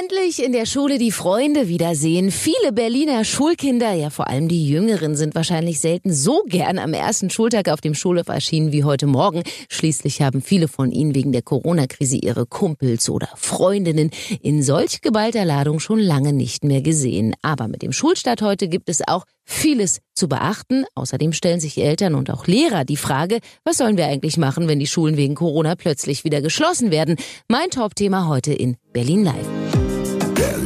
Endlich 0.00 0.42
in 0.42 0.52
der 0.52 0.64
Schule 0.64 0.96
die 0.96 1.10
Freunde 1.10 1.68
wiedersehen. 1.68 2.30
Viele 2.30 2.72
Berliner 2.72 3.22
Schulkinder, 3.24 3.92
ja 3.92 4.08
vor 4.08 4.28
allem 4.28 4.48
die 4.48 4.66
Jüngeren, 4.66 5.14
sind 5.14 5.34
wahrscheinlich 5.34 5.78
selten 5.80 6.12
so 6.12 6.42
gern 6.46 6.78
am 6.78 6.94
ersten 6.94 7.28
Schultag 7.28 7.68
auf 7.68 7.82
dem 7.82 7.94
Schulhof 7.94 8.28
erschienen 8.28 8.72
wie 8.72 8.84
heute 8.84 9.06
Morgen. 9.06 9.42
Schließlich 9.68 10.22
haben 10.22 10.40
viele 10.40 10.68
von 10.68 10.90
ihnen 10.90 11.14
wegen 11.14 11.32
der 11.32 11.42
Corona-Krise 11.42 12.16
ihre 12.16 12.46
Kumpels 12.46 13.10
oder 13.10 13.28
Freundinnen 13.36 14.10
in 14.40 14.62
solch 14.62 15.02
geballter 15.02 15.44
Ladung 15.44 15.80
schon 15.80 15.98
lange 15.98 16.32
nicht 16.32 16.64
mehr 16.64 16.80
gesehen. 16.80 17.34
Aber 17.42 17.68
mit 17.68 17.82
dem 17.82 17.92
Schulstart 17.92 18.40
heute 18.40 18.68
gibt 18.68 18.88
es 18.88 19.06
auch 19.06 19.24
vieles 19.44 19.98
zu 20.14 20.28
beachten. 20.28 20.84
Außerdem 20.94 21.34
stellen 21.34 21.60
sich 21.60 21.76
Eltern 21.76 22.14
und 22.14 22.30
auch 22.30 22.46
Lehrer 22.46 22.86
die 22.86 22.96
Frage, 22.96 23.40
was 23.64 23.76
sollen 23.76 23.98
wir 23.98 24.06
eigentlich 24.06 24.38
machen, 24.38 24.66
wenn 24.66 24.78
die 24.78 24.86
Schulen 24.86 25.18
wegen 25.18 25.34
Corona 25.34 25.74
plötzlich 25.74 26.24
wieder 26.24 26.40
geschlossen 26.40 26.90
werden? 26.90 27.16
Mein 27.48 27.68
Top-Thema 27.68 28.28
heute 28.28 28.54
in 28.54 28.76
Berlin 28.92 29.24
Live. 29.24 29.89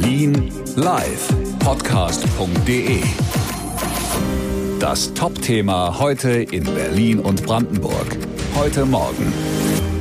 Berlin 0.01 0.51
Live 0.75 1.29
Podcast.de 1.59 3.01
Das 4.77 5.13
Top-Thema 5.13 5.97
heute 5.99 6.31
in 6.31 6.65
Berlin 6.65 7.19
und 7.19 7.45
Brandenburg. 7.45 8.17
Heute 8.57 8.85
Morgen. 8.85 9.31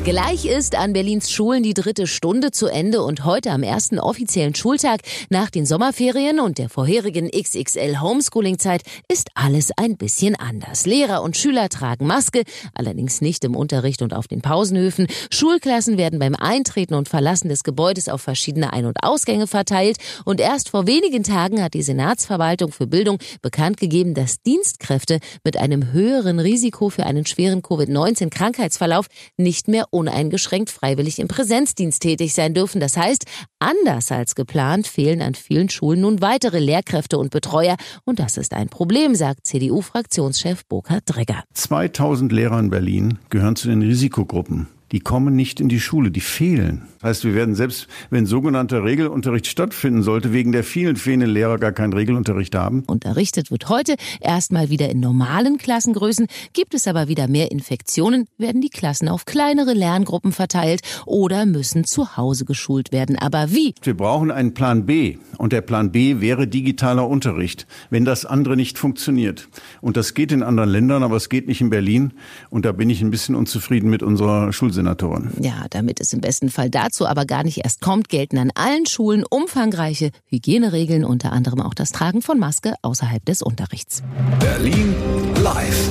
Gleich 0.04 0.44
ist 0.44 0.74
an 0.74 0.92
Berlins 0.92 1.30
Schulen 1.30 1.62
die 1.62 1.72
dritte 1.72 2.06
Stunde 2.06 2.50
zu 2.50 2.66
Ende 2.66 3.02
und 3.02 3.24
heute 3.24 3.50
am 3.52 3.62
ersten 3.62 3.98
offiziellen 3.98 4.54
Schultag 4.54 5.00
nach 5.30 5.48
den 5.48 5.64
Sommerferien 5.64 6.40
und 6.40 6.58
der 6.58 6.68
vorherigen 6.68 7.30
XXL 7.30 8.02
Homeschooling-Zeit 8.02 8.82
ist 9.10 9.30
alles 9.34 9.70
ein 9.78 9.96
bisschen 9.96 10.36
anders. 10.36 10.84
Lehrer 10.84 11.22
und 11.22 11.38
Schüler 11.38 11.70
tragen 11.70 12.06
Maske, 12.06 12.42
allerdings 12.74 13.22
nicht 13.22 13.44
im 13.44 13.56
Unterricht 13.56 14.02
und 14.02 14.12
auf 14.12 14.28
den 14.28 14.42
Pausenhöfen. 14.42 15.06
Schulklassen 15.32 15.96
werden 15.96 16.18
beim 16.18 16.34
Eintreten 16.34 16.92
und 16.92 17.08
Verlassen 17.08 17.48
des 17.48 17.64
Gebäudes 17.64 18.10
auf 18.10 18.20
verschiedene 18.20 18.74
Ein- 18.74 18.84
und 18.84 19.02
Ausgänge 19.02 19.46
verteilt 19.46 19.96
und 20.26 20.38
erst 20.38 20.68
vor 20.68 20.86
wenigen 20.86 21.22
Tagen 21.22 21.62
hat 21.62 21.72
die 21.72 21.82
Senatsverwaltung 21.82 22.72
für 22.72 22.86
Bildung 22.86 23.20
bekannt 23.40 23.78
gegeben, 23.78 24.12
dass 24.12 24.42
Dienstkräfte 24.42 25.20
mit 25.44 25.56
einem 25.56 25.92
höheren 25.92 26.40
Risiko 26.40 26.90
für 26.90 27.06
einen 27.06 27.24
schweren 27.24 27.62
Covid-19-Krankheitsverlauf 27.62 29.06
nicht 29.38 29.66
mehr 29.66 29.86
uneingeschränkt 29.94 30.70
freiwillig 30.70 31.18
im 31.18 31.28
Präsenzdienst 31.28 32.02
tätig 32.02 32.34
sein 32.34 32.52
dürfen. 32.52 32.80
Das 32.80 32.96
heißt, 32.96 33.24
anders 33.60 34.10
als 34.12 34.34
geplant 34.34 34.86
fehlen 34.86 35.22
an 35.22 35.34
vielen 35.34 35.70
Schulen 35.70 36.00
nun 36.00 36.20
weitere 36.20 36.58
Lehrkräfte 36.58 37.16
und 37.16 37.30
Betreuer. 37.30 37.76
Und 38.04 38.18
das 38.18 38.36
ist 38.36 38.52
ein 38.52 38.68
Problem, 38.68 39.14
sagt 39.14 39.46
CDU-Fraktionschef 39.46 40.66
Burkhard 40.68 41.04
Dregger. 41.06 41.44
2000 41.54 42.32
Lehrer 42.32 42.58
in 42.58 42.70
Berlin 42.70 43.18
gehören 43.30 43.56
zu 43.56 43.68
den 43.68 43.82
Risikogruppen 43.82 44.68
die 44.94 45.00
kommen 45.00 45.34
nicht 45.34 45.58
in 45.58 45.68
die 45.68 45.80
Schule, 45.80 46.12
die 46.12 46.20
fehlen. 46.20 46.82
Das 47.00 47.08
heißt, 47.08 47.24
wir 47.24 47.34
werden 47.34 47.56
selbst, 47.56 47.88
wenn 48.10 48.26
sogenannter 48.26 48.84
Regelunterricht 48.84 49.48
stattfinden 49.48 50.04
sollte, 50.04 50.32
wegen 50.32 50.52
der 50.52 50.62
vielen 50.62 50.94
fehlenden 50.94 51.30
Lehrer 51.30 51.58
gar 51.58 51.72
keinen 51.72 51.92
Regelunterricht 51.92 52.54
haben. 52.54 52.84
Unterrichtet 52.86 53.50
wird 53.50 53.68
heute 53.68 53.96
erstmal 54.20 54.70
wieder 54.70 54.88
in 54.88 55.00
normalen 55.00 55.58
Klassengrößen. 55.58 56.28
Gibt 56.52 56.74
es 56.74 56.86
aber 56.86 57.08
wieder 57.08 57.26
mehr 57.26 57.50
Infektionen, 57.50 58.28
werden 58.38 58.60
die 58.60 58.68
Klassen 58.68 59.08
auf 59.08 59.24
kleinere 59.24 59.72
Lerngruppen 59.72 60.30
verteilt 60.30 60.82
oder 61.06 61.44
müssen 61.44 61.82
zu 61.82 62.16
Hause 62.16 62.44
geschult 62.44 62.92
werden. 62.92 63.18
Aber 63.18 63.50
wie? 63.50 63.74
Wir 63.82 63.96
brauchen 63.96 64.30
einen 64.30 64.54
Plan 64.54 64.86
B. 64.86 65.16
Und 65.38 65.52
der 65.52 65.62
Plan 65.62 65.90
B 65.90 66.20
wäre 66.20 66.46
digitaler 66.46 67.08
Unterricht, 67.08 67.66
wenn 67.90 68.04
das 68.04 68.26
andere 68.26 68.56
nicht 68.56 68.78
funktioniert. 68.78 69.48
Und 69.80 69.96
das 69.96 70.14
geht 70.14 70.30
in 70.30 70.44
anderen 70.44 70.70
Ländern, 70.70 71.02
aber 71.02 71.16
es 71.16 71.28
geht 71.28 71.48
nicht 71.48 71.60
in 71.60 71.70
Berlin. 71.70 72.12
Und 72.48 72.64
da 72.64 72.70
bin 72.70 72.90
ich 72.90 73.02
ein 73.02 73.10
bisschen 73.10 73.34
unzufrieden 73.34 73.90
mit 73.90 74.04
unserer 74.04 74.52
Schulsystem. 74.52 74.83
Senatoren. 74.84 75.30
Ja, 75.40 75.64
damit 75.70 75.98
es 76.00 76.12
im 76.12 76.20
besten 76.20 76.50
Fall 76.50 76.68
dazu 76.68 77.06
aber 77.06 77.24
gar 77.24 77.42
nicht 77.42 77.64
erst 77.64 77.80
kommt, 77.80 78.10
gelten 78.10 78.36
an 78.36 78.50
allen 78.54 78.84
Schulen 78.84 79.24
umfangreiche 79.24 80.10
Hygieneregeln, 80.26 81.04
unter 81.04 81.32
anderem 81.32 81.62
auch 81.62 81.74
das 81.74 81.90
Tragen 81.90 82.20
von 82.20 82.38
Maske 82.38 82.74
außerhalb 82.82 83.24
des 83.24 83.40
Unterrichts. 83.40 84.02
Berlin 84.40 84.94
live. 85.42 85.90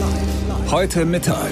Heute 0.70 1.06
Mittag. 1.06 1.50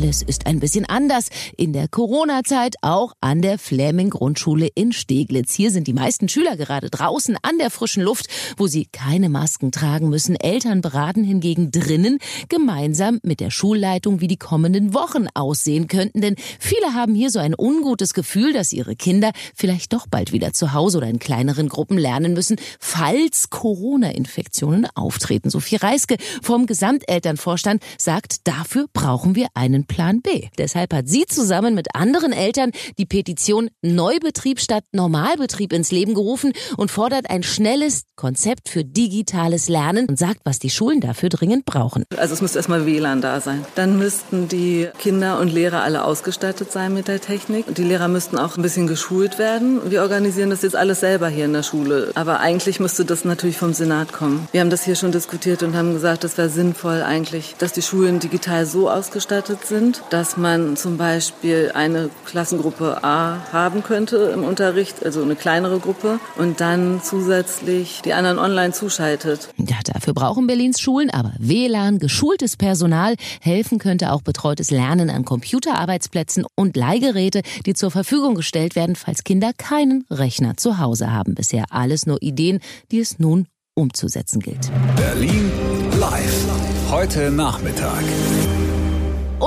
Alles 0.00 0.22
ist 0.22 0.46
ein 0.46 0.60
bisschen 0.60 0.86
anders 0.86 1.28
in 1.58 1.74
der 1.74 1.86
Corona-Zeit, 1.86 2.76
auch 2.80 3.12
an 3.20 3.42
der 3.42 3.58
Fleming-Grundschule 3.58 4.66
in 4.74 4.92
Steglitz. 4.92 5.52
Hier 5.52 5.70
sind 5.70 5.86
die 5.86 5.92
meisten 5.92 6.26
Schüler 6.26 6.56
gerade 6.56 6.88
draußen 6.88 7.36
an 7.42 7.58
der 7.58 7.68
frischen 7.68 8.02
Luft, 8.02 8.28
wo 8.56 8.66
sie 8.66 8.86
keine 8.86 9.28
Masken 9.28 9.72
tragen 9.72 10.08
müssen. 10.08 10.36
Eltern 10.36 10.80
beraten 10.80 11.22
hingegen 11.22 11.70
drinnen 11.70 12.16
gemeinsam 12.48 13.20
mit 13.22 13.40
der 13.40 13.50
Schulleitung, 13.50 14.22
wie 14.22 14.26
die 14.26 14.38
kommenden 14.38 14.94
Wochen 14.94 15.26
aussehen 15.34 15.86
könnten. 15.86 16.22
Denn 16.22 16.36
viele 16.58 16.94
haben 16.94 17.14
hier 17.14 17.28
so 17.28 17.38
ein 17.38 17.54
ungutes 17.54 18.14
Gefühl, 18.14 18.54
dass 18.54 18.72
ihre 18.72 18.96
Kinder 18.96 19.32
vielleicht 19.54 19.92
doch 19.92 20.06
bald 20.06 20.32
wieder 20.32 20.54
zu 20.54 20.72
Hause 20.72 20.96
oder 20.96 21.08
in 21.08 21.18
kleineren 21.18 21.68
Gruppen 21.68 21.98
lernen 21.98 22.32
müssen, 22.32 22.56
falls 22.78 23.50
Corona-Infektionen 23.50 24.86
auftreten. 24.94 25.50
Sophie 25.50 25.76
Reiske 25.76 26.16
vom 26.40 26.64
Gesamtelternvorstand 26.64 27.82
sagt, 27.98 28.48
dafür 28.48 28.86
brauchen 28.94 29.34
wir 29.34 29.48
einen 29.52 29.84
Plan 29.90 30.22
B. 30.22 30.46
Deshalb 30.56 30.94
hat 30.94 31.08
sie 31.08 31.26
zusammen 31.26 31.74
mit 31.74 31.88
anderen 31.96 32.32
Eltern 32.32 32.70
die 32.96 33.06
Petition 33.06 33.70
Neubetrieb 33.82 34.60
statt 34.60 34.84
Normalbetrieb 34.92 35.72
ins 35.72 35.90
Leben 35.90 36.14
gerufen 36.14 36.52
und 36.76 36.92
fordert 36.92 37.28
ein 37.28 37.42
schnelles 37.42 38.04
Konzept 38.14 38.68
für 38.68 38.84
digitales 38.84 39.68
Lernen 39.68 40.06
und 40.06 40.16
sagt, 40.16 40.42
was 40.44 40.60
die 40.60 40.70
Schulen 40.70 41.00
dafür 41.00 41.28
dringend 41.28 41.64
brauchen. 41.64 42.04
Also 42.16 42.34
es 42.34 42.40
müsste 42.40 42.58
erstmal 42.58 42.86
WLAN 42.86 43.20
da 43.20 43.40
sein. 43.40 43.66
Dann 43.74 43.98
müssten 43.98 44.46
die 44.46 44.88
Kinder 44.98 45.40
und 45.40 45.48
Lehrer 45.48 45.82
alle 45.82 46.04
ausgestattet 46.04 46.70
sein 46.70 46.94
mit 46.94 47.08
der 47.08 47.20
Technik. 47.20 47.74
Die 47.74 47.82
Lehrer 47.82 48.06
müssten 48.06 48.38
auch 48.38 48.56
ein 48.56 48.62
bisschen 48.62 48.86
geschult 48.86 49.38
werden. 49.40 49.90
Wir 49.90 50.02
organisieren 50.02 50.50
das 50.50 50.62
jetzt 50.62 50.76
alles 50.76 51.00
selber 51.00 51.28
hier 51.28 51.46
in 51.46 51.52
der 51.52 51.64
Schule. 51.64 52.12
Aber 52.14 52.38
eigentlich 52.38 52.78
müsste 52.78 53.04
das 53.04 53.24
natürlich 53.24 53.56
vom 53.56 53.74
Senat 53.74 54.12
kommen. 54.12 54.46
Wir 54.52 54.60
haben 54.60 54.70
das 54.70 54.84
hier 54.84 54.94
schon 54.94 55.10
diskutiert 55.10 55.64
und 55.64 55.74
haben 55.74 55.94
gesagt, 55.94 56.22
es 56.22 56.38
wäre 56.38 56.48
sinnvoll 56.48 57.02
eigentlich, 57.02 57.56
dass 57.58 57.72
die 57.72 57.82
Schulen 57.82 58.20
digital 58.20 58.66
so 58.66 58.88
ausgestattet 58.88 59.64
sind, 59.64 59.79
sind, 59.80 60.02
dass 60.10 60.36
man 60.36 60.76
zum 60.76 60.98
Beispiel 60.98 61.72
eine 61.74 62.10
Klassengruppe 62.26 63.02
A 63.02 63.38
haben 63.50 63.82
könnte 63.82 64.30
im 64.34 64.44
Unterricht, 64.44 65.04
also 65.04 65.22
eine 65.22 65.36
kleinere 65.36 65.78
Gruppe, 65.78 66.20
und 66.36 66.60
dann 66.60 67.00
zusätzlich 67.02 68.02
die 68.04 68.12
anderen 68.12 68.38
online 68.38 68.72
zuschaltet. 68.72 69.48
Ja, 69.56 69.76
dafür 69.84 70.12
brauchen 70.12 70.46
Berlins 70.46 70.80
Schulen 70.80 71.08
aber 71.10 71.32
WLAN, 71.38 71.98
geschultes 71.98 72.56
Personal, 72.56 73.14
helfen 73.40 73.78
könnte 73.78 74.12
auch 74.12 74.20
betreutes 74.20 74.70
Lernen 74.70 75.08
an 75.08 75.24
Computerarbeitsplätzen 75.24 76.44
und 76.54 76.76
Leihgeräte, 76.76 77.40
die 77.64 77.72
zur 77.74 77.90
Verfügung 77.90 78.34
gestellt 78.34 78.76
werden, 78.76 78.96
falls 78.96 79.24
Kinder 79.24 79.52
keinen 79.56 80.04
Rechner 80.10 80.58
zu 80.58 80.78
Hause 80.78 81.10
haben. 81.10 81.34
Bisher 81.34 81.64
alles 81.70 82.06
nur 82.06 82.20
Ideen, 82.20 82.60
die 82.90 83.00
es 83.00 83.18
nun 83.18 83.46
umzusetzen 83.74 84.40
gilt. 84.40 84.70
Berlin 84.96 85.50
live. 85.98 86.46
Heute 86.90 87.30
Nachmittag. 87.30 88.02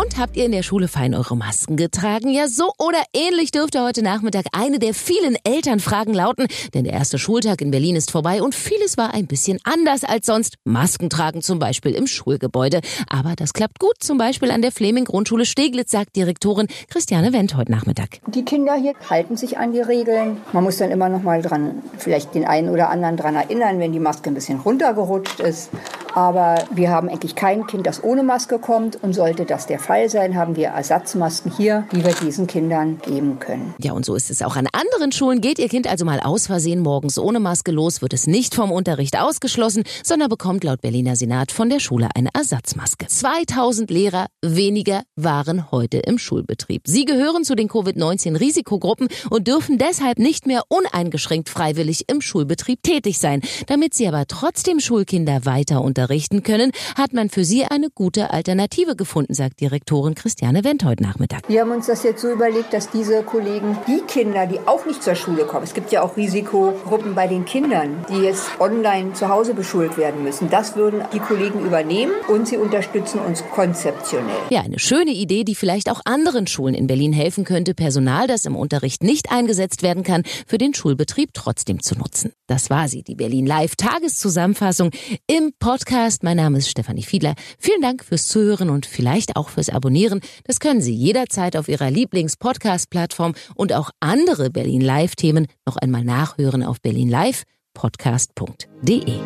Und 0.03 0.17
habt 0.17 0.35
ihr 0.35 0.43
in 0.43 0.51
der 0.51 0.63
Schule 0.63 0.89
fein 0.89 1.15
eure 1.15 1.37
Masken 1.37 1.77
getragen? 1.77 2.27
Ja, 2.27 2.49
so 2.49 2.73
oder 2.77 3.01
ähnlich 3.13 3.51
dürfte 3.51 3.81
heute 3.81 4.03
Nachmittag 4.03 4.47
eine 4.51 4.77
der 4.77 4.93
vielen 4.93 5.37
Elternfragen 5.45 6.13
lauten, 6.13 6.47
denn 6.73 6.83
der 6.83 6.91
erste 6.91 7.17
Schultag 7.17 7.61
in 7.61 7.71
Berlin 7.71 7.95
ist 7.95 8.11
vorbei 8.11 8.41
und 8.41 8.53
vieles 8.53 8.97
war 8.97 9.13
ein 9.13 9.27
bisschen 9.27 9.59
anders 9.63 10.03
als 10.03 10.25
sonst. 10.25 10.55
Masken 10.65 11.09
tragen 11.09 11.41
zum 11.41 11.57
Beispiel 11.57 11.93
im 11.95 12.05
Schulgebäude. 12.05 12.81
Aber 13.07 13.35
das 13.37 13.53
klappt 13.53 13.79
gut, 13.79 13.95
zum 14.01 14.17
Beispiel 14.17 14.51
an 14.51 14.61
der 14.61 14.73
Fleming-Grundschule 14.73 15.45
Steglitz, 15.45 15.91
sagt 15.91 16.17
Direktorin 16.17 16.67
Christiane 16.89 17.31
Wendt 17.31 17.55
heute 17.55 17.71
Nachmittag. 17.71 18.19
Die 18.27 18.43
Kinder 18.43 18.75
hier 18.75 18.95
halten 19.09 19.37
sich 19.37 19.57
an 19.57 19.71
die 19.71 19.79
Regeln. 19.79 20.41
Man 20.51 20.65
muss 20.65 20.77
dann 20.79 20.91
immer 20.91 21.07
noch 21.07 21.23
mal 21.23 21.41
dran, 21.41 21.81
vielleicht 21.97 22.35
den 22.35 22.43
einen 22.43 22.67
oder 22.67 22.89
anderen 22.89 23.15
dran 23.15 23.35
erinnern, 23.35 23.79
wenn 23.79 23.93
die 23.93 24.01
Maske 24.01 24.29
ein 24.29 24.33
bisschen 24.33 24.59
runtergerutscht 24.59 25.39
ist. 25.39 25.69
Aber 26.15 26.63
wir 26.71 26.89
haben 26.89 27.09
eigentlich 27.09 27.35
kein 27.35 27.65
Kind, 27.67 27.87
das 27.87 28.03
ohne 28.03 28.23
Maske 28.23 28.59
kommt. 28.59 29.01
Und 29.01 29.13
sollte 29.13 29.45
das 29.45 29.67
der 29.67 29.79
Fall 29.79 30.09
sein, 30.09 30.35
haben 30.35 30.55
wir 30.55 30.69
Ersatzmasken 30.69 31.51
hier, 31.55 31.85
die 31.91 32.03
wir 32.03 32.13
diesen 32.13 32.47
Kindern 32.47 32.99
geben 32.99 33.39
können. 33.39 33.73
Ja, 33.79 33.93
und 33.93 34.05
so 34.05 34.15
ist 34.15 34.29
es 34.29 34.41
auch 34.41 34.55
an 34.55 34.67
anderen 34.71 35.11
Schulen. 35.11 35.41
Geht 35.41 35.59
Ihr 35.59 35.69
Kind 35.69 35.87
also 35.87 36.05
mal 36.05 36.19
aus 36.19 36.47
Versehen 36.47 36.79
morgens 36.79 37.17
ohne 37.17 37.39
Maske 37.39 37.71
los, 37.71 38.01
wird 38.01 38.13
es 38.13 38.27
nicht 38.27 38.55
vom 38.55 38.71
Unterricht 38.71 39.17
ausgeschlossen, 39.19 39.83
sondern 40.03 40.29
bekommt 40.29 40.63
laut 40.63 40.81
Berliner 40.81 41.15
Senat 41.15 41.51
von 41.51 41.69
der 41.69 41.79
Schule 41.79 42.09
eine 42.15 42.29
Ersatzmaske. 42.33 43.07
2000 43.07 43.89
Lehrer 43.89 44.27
weniger 44.41 45.03
waren 45.15 45.71
heute 45.71 45.97
im 45.97 46.17
Schulbetrieb. 46.17 46.83
Sie 46.85 47.05
gehören 47.05 47.43
zu 47.43 47.55
den 47.55 47.67
Covid-19-Risikogruppen 47.67 49.07
und 49.29 49.47
dürfen 49.47 49.77
deshalb 49.77 50.19
nicht 50.19 50.45
mehr 50.45 50.63
uneingeschränkt 50.67 51.49
freiwillig 51.49 52.05
im 52.07 52.21
Schulbetrieb 52.21 52.83
tätig 52.83 53.19
sein. 53.19 53.41
Damit 53.67 53.93
sie 53.93 54.07
aber 54.07 54.25
trotzdem 54.27 54.79
Schulkinder 54.79 55.45
weiter 55.45 55.81
unter 55.81 56.02
unterrichten 56.03 56.43
können, 56.43 56.71
hat 56.97 57.13
man 57.13 57.29
für 57.29 57.45
sie 57.45 57.63
eine 57.63 57.89
gute 57.89 58.31
Alternative 58.31 58.97
gefunden, 58.97 59.33
sagt 59.33 59.61
Direktorin 59.61 60.15
Christiane 60.15 60.65
Wendt 60.65 60.83
heute 60.83 61.01
Nachmittag. 61.01 61.47
Wir 61.47 61.61
haben 61.61 61.71
uns 61.71 61.85
das 61.85 62.03
jetzt 62.03 62.21
so 62.21 62.29
überlegt, 62.29 62.73
dass 62.73 62.89
diese 62.89 63.23
Kollegen, 63.23 63.77
die 63.87 64.01
Kinder, 64.01 64.45
die 64.45 64.59
auch 64.65 64.85
nicht 64.85 65.01
zur 65.01 65.15
Schule 65.15 65.45
kommen, 65.45 65.63
es 65.63 65.73
gibt 65.73 65.93
ja 65.93 66.01
auch 66.01 66.17
Risikogruppen 66.17 67.15
bei 67.15 67.27
den 67.27 67.45
Kindern, 67.45 68.05
die 68.09 68.17
jetzt 68.17 68.43
online 68.59 69.13
zu 69.13 69.29
Hause 69.29 69.53
beschult 69.53 69.97
werden 69.97 70.23
müssen, 70.23 70.49
das 70.49 70.75
würden 70.75 71.03
die 71.13 71.19
Kollegen 71.19 71.65
übernehmen 71.65 72.11
und 72.27 72.49
sie 72.49 72.57
unterstützen 72.57 73.19
uns 73.19 73.41
konzeptionell. 73.53 74.35
Ja, 74.49 74.61
eine 74.61 74.79
schöne 74.79 75.11
Idee, 75.11 75.45
die 75.45 75.55
vielleicht 75.55 75.89
auch 75.89 76.01
anderen 76.03 76.47
Schulen 76.47 76.75
in 76.75 76.87
Berlin 76.87 77.13
helfen 77.13 77.45
könnte, 77.45 77.73
Personal, 77.73 78.27
das 78.27 78.45
im 78.45 78.57
Unterricht 78.57 79.03
nicht 79.03 79.31
eingesetzt 79.31 79.83
werden 79.83 80.03
kann, 80.03 80.23
für 80.47 80.57
den 80.57 80.73
Schulbetrieb 80.73 81.29
trotzdem 81.33 81.81
zu 81.81 81.95
nutzen. 81.95 82.33
Das 82.47 82.69
war 82.69 82.89
sie, 82.89 83.03
die 83.03 83.15
Berlin 83.15 83.45
Live 83.45 83.77
Tageszusammenfassung 83.77 84.91
im 85.27 85.53
Podcast. 85.59 85.92
Mein 86.23 86.37
Name 86.37 86.57
ist 86.57 86.69
Stefanie 86.69 87.03
Fiedler. 87.03 87.35
Vielen 87.59 87.81
Dank 87.81 88.03
fürs 88.03 88.27
Zuhören 88.27 88.71
und 88.71 88.87
vielleicht 88.87 89.35
auch 89.35 89.49
fürs 89.49 89.69
Abonnieren. 89.69 90.21
Das 90.43 90.59
können 90.59 90.81
Sie 90.81 90.95
jederzeit 90.95 91.55
auf 91.55 91.67
Ihrer 91.67 91.91
Lieblings-Podcast-Plattform 91.91 93.35
und 93.53 93.73
auch 93.73 93.91
andere 93.99 94.49
Berlin 94.49 94.81
Live 94.81 95.15
Themen 95.15 95.45
noch 95.67 95.77
einmal 95.77 96.03
nachhören 96.03 96.63
auf 96.63 96.81
berlinlivepodcast.de. 96.81 99.19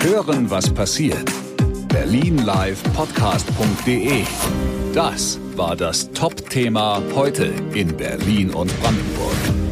Hören, 0.00 0.48
was 0.48 0.72
passiert. 0.72 1.30
Berlinlivepodcast.de. 1.88 4.22
Das 4.94 5.38
war 5.54 5.76
das 5.76 6.10
Top-Thema 6.12 7.02
heute 7.14 7.52
in 7.74 7.94
Berlin 7.94 8.54
und 8.54 8.72
Brandenburg. 8.80 9.63